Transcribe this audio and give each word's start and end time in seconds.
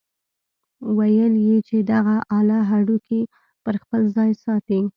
ويل 0.97 1.33
يې 1.47 1.57
چې 1.67 1.77
دغه 1.91 2.15
اله 2.37 2.59
هډوکي 2.69 3.21
پر 3.63 3.73
خپل 3.81 4.01
ځاى 4.15 4.31
ساتي. 4.43 4.81